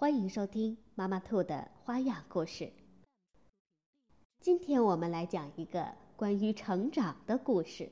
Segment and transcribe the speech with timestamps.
[0.00, 2.72] 欢迎收听妈妈兔的花样故事。
[4.38, 7.82] 今天我们来讲一个关于成长的故事，《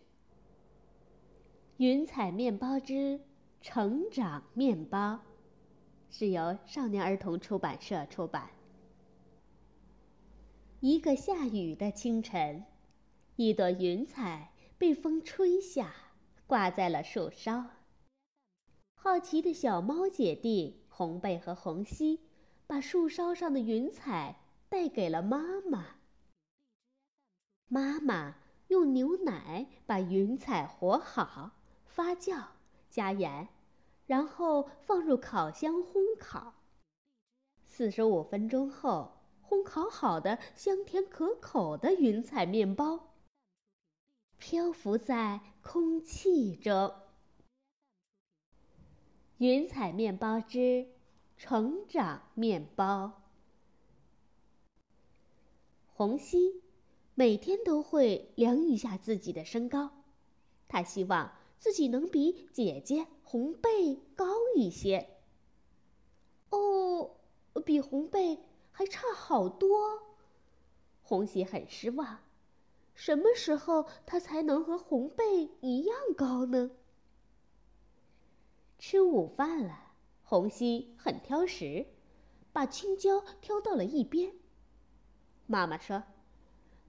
[1.79, 3.21] 云彩面包之
[3.61, 5.15] 成长面包》，
[6.09, 8.51] 是由少年儿童出版社出版。
[10.79, 12.65] 一个下雨的清晨，
[13.35, 15.93] 一朵云彩被风吹下，
[16.47, 17.65] 挂在了树梢。
[18.95, 22.21] 好奇的小猫姐弟红贝和红西，
[22.67, 24.35] 把树梢上的云彩
[24.71, 25.97] 带给了妈妈。
[27.69, 28.37] 妈妈
[28.69, 31.51] 用牛奶把云彩和好、
[31.85, 32.43] 发酵、
[32.89, 33.47] 加盐，
[34.07, 36.55] 然后放入烤箱烘烤。
[37.67, 43.11] 四十五分钟后，烘烤好的香甜可口的云彩面包
[44.39, 46.91] 漂浮在空气中。
[49.39, 50.87] 云彩面包之
[51.37, 53.13] 成长面包。
[55.93, 56.63] 红西
[57.15, 59.91] 每天都会量一下自己的身高，
[60.69, 65.09] 他希望自己能比姐姐红贝高一些。
[66.51, 67.17] 哦，
[67.65, 68.39] 比红贝
[68.73, 70.01] 还差好多，
[71.03, 72.21] 红喜很失望。
[72.95, 76.71] 什么时候他才能和红贝一样高呢？
[78.79, 81.87] 吃午饭了，红西很挑食，
[82.53, 84.35] 把青椒挑到了一边。
[85.47, 86.03] 妈妈说：“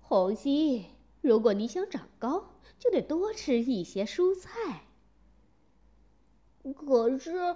[0.01, 0.87] 红西，
[1.21, 4.83] 如果你想长高，就得多吃一些蔬菜。”
[6.75, 7.55] 可是，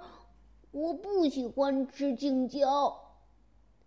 [0.72, 3.18] 我不喜欢吃青椒。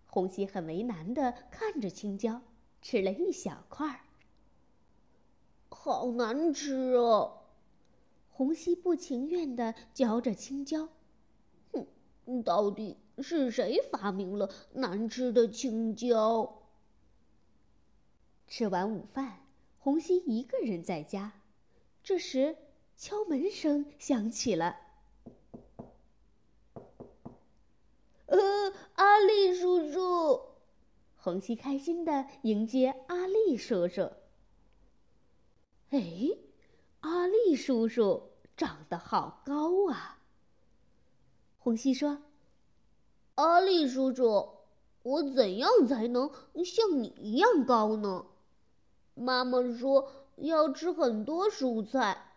[0.07, 2.43] 红西很为难的看着青椒，
[2.83, 4.01] 吃了一小块儿。
[5.71, 7.44] 好难吃哦。
[8.37, 10.89] 红西不情愿地嚼着青椒，
[11.71, 16.63] 哼，到底是谁发明了难吃的青椒？
[18.49, 19.39] 吃完午饭，
[19.79, 21.33] 红西一个人在家。
[22.03, 22.57] 这时，
[22.97, 24.79] 敲门声响起了。
[28.27, 28.39] 呃，
[28.95, 30.41] 阿力叔叔，
[31.19, 34.11] 红西开心地迎接阿力叔叔。
[35.91, 36.37] 哎。
[37.05, 40.19] 阿力叔叔长得好高啊！
[41.59, 42.23] 红西说
[43.37, 44.49] ：“阿力叔叔，
[45.03, 46.31] 我怎样才能
[46.65, 48.25] 像你一样高呢？”
[49.13, 52.33] 妈妈说要吃很多蔬菜，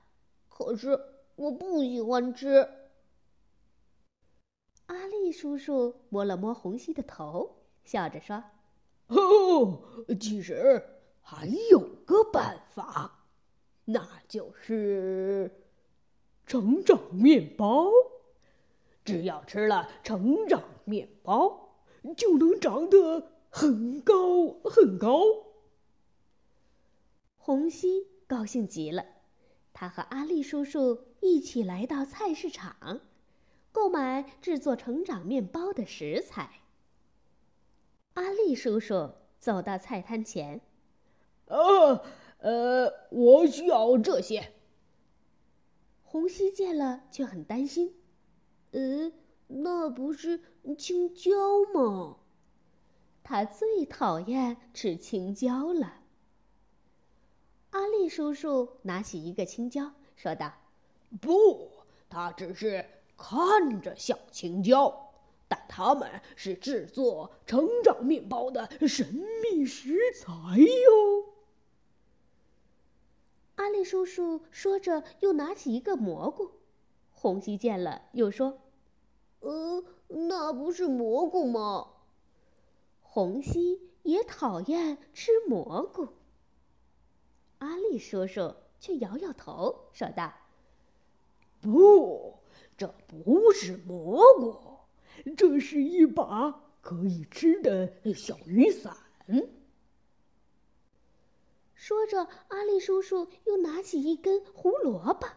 [0.50, 1.00] 可是
[1.38, 2.69] 我不喜欢吃。
[4.88, 8.44] 阿力叔叔摸了摸红西的头，笑着说
[9.07, 9.81] ：“哦，
[10.19, 10.83] 其实
[11.22, 13.13] 还有个办法。”
[13.90, 15.50] 那就是
[16.46, 17.90] 成长面包。
[19.06, 21.70] 只要吃了成长面包，
[22.18, 25.22] 就能长得很高很高。
[27.38, 29.06] 红西高兴极了，
[29.72, 33.00] 他和阿力叔叔一起来到菜市场，
[33.72, 36.59] 购买制作成长面包的食材。
[38.16, 40.59] 阿力叔叔走到菜摊前，
[41.48, 42.04] 啊。
[42.40, 44.53] 呃，我需要这些。
[46.03, 47.94] 红西见了却很担心，
[48.72, 49.12] 呃，
[49.48, 50.42] 那不是
[50.78, 51.31] 青椒
[51.74, 52.18] 吗？
[53.24, 56.02] 他最讨厌吃青椒了。
[57.72, 60.54] 阿力叔叔拿起一个青椒，说道
[61.19, 61.69] ：“不，
[62.10, 62.86] 它只是
[63.18, 65.12] 看着像青椒，
[65.50, 69.06] 但它们是制作成长面包的神
[69.44, 71.33] 秘食材哟。”
[73.68, 76.52] 阿力叔叔说着，又拿起一个蘑菇。
[77.12, 78.60] 红西见了，又说
[79.42, 81.90] ：“呃，那不是蘑菇吗？”
[83.04, 86.08] 红西也讨厌吃蘑菇。
[87.58, 90.31] 阿力叔叔却摇摇头，说道
[91.60, 92.36] ：“不，
[92.78, 94.56] 这不是蘑菇，
[95.36, 98.96] 这是一把可以吃的小雨伞。”
[101.77, 105.27] 说着，阿力叔叔又拿起一根胡萝卜。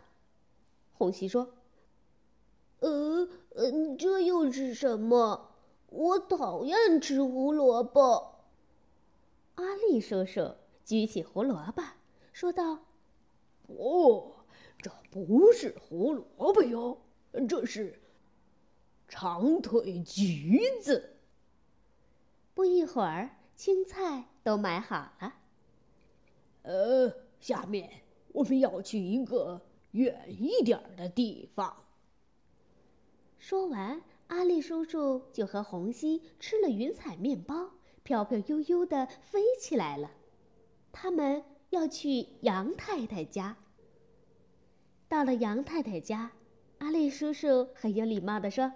[0.95, 1.53] 红喜说
[2.81, 5.51] ：“呃，嗯，这又是什么？
[5.91, 8.41] 我讨厌吃胡萝卜。
[9.57, 11.83] 阿力叔叔举起胡萝卜，
[12.33, 12.79] 说道
[13.69, 14.35] ：“不，
[14.79, 17.03] 这不是胡萝卜哟，
[17.47, 18.01] 这是
[19.09, 21.17] 长腿橘子。”
[22.55, 25.35] 不一会儿，青菜都买好了。
[26.63, 27.91] 呃，下面
[28.33, 29.61] 我们要去一个
[29.93, 31.85] 远一点的地方。
[33.39, 37.71] 说完，阿力叔叔就和红西吃了云彩面包，
[38.03, 40.11] 飘飘悠悠的飞起来了。
[40.93, 43.57] 他们要去杨太太家。
[45.09, 46.33] 到了杨太太家，
[46.79, 48.73] 阿力叔叔很有礼貌的说：“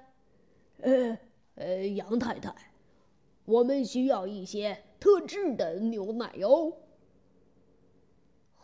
[0.80, 1.18] 呃
[1.54, 2.72] 呃，杨太太，
[3.44, 6.78] 我们需要一些特制的牛奶哟。”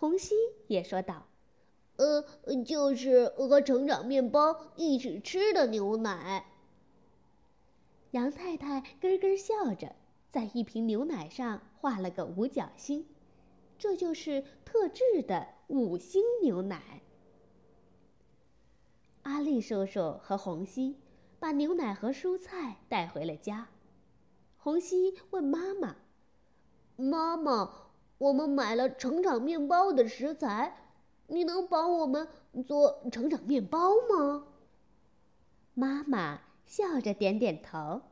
[0.00, 0.34] 红西
[0.66, 1.26] 也说道。
[1.96, 2.24] 呃，
[2.64, 6.46] 就是和成长面包一起吃的牛奶。
[8.12, 9.94] 杨太太咯咯笑着，
[10.30, 13.06] 在一瓶牛奶上画了个五角星，
[13.78, 17.02] 这就是特制的五星牛奶。
[19.24, 20.96] 阿力叔叔和红西
[21.38, 23.68] 把牛奶和蔬菜带回了家。
[24.56, 25.96] 红西问妈妈
[26.96, 27.89] ：“妈妈，
[28.20, 30.76] 我们买了成长面包的食材。”
[31.32, 32.26] 你能帮我们
[32.66, 34.48] 做成长面包吗？
[35.74, 38.02] 妈妈笑着点点头。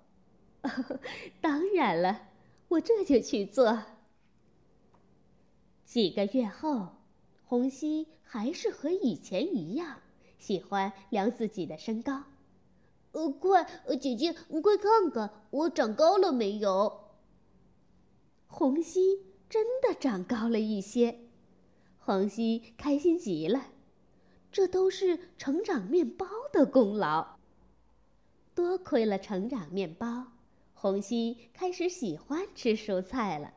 [1.43, 2.29] 当然了，
[2.69, 3.83] 我这就去做。
[5.85, 6.91] 几个月后，
[7.45, 9.99] 红熙还是和以前一样，
[10.39, 12.23] 喜欢量自己的身高。
[13.11, 13.65] 呃，快，
[14.01, 17.01] 姐姐，快看看我长高了没有？
[18.47, 21.21] 红西真的长高了一些。
[21.99, 23.73] 黄西开心极了，
[24.51, 27.37] 这都是成长面包的功劳。
[28.55, 30.33] 多亏了成长面包，
[30.75, 33.55] 红西开始喜欢吃蔬菜了。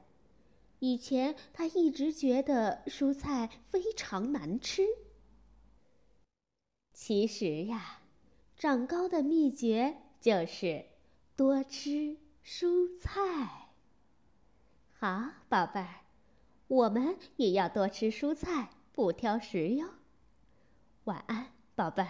[0.79, 4.83] 以前他一直觉得蔬菜非常难吃。
[6.93, 8.01] 其实呀，
[8.57, 10.85] 长高的秘诀就是
[11.35, 13.70] 多吃蔬菜。
[15.03, 15.87] 好，宝贝儿。
[16.67, 19.87] 我们也要多吃蔬菜，不挑食哟。
[21.05, 22.09] 晚安，宝贝儿。